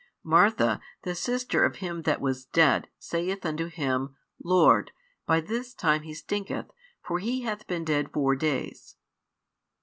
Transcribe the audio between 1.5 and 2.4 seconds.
of him that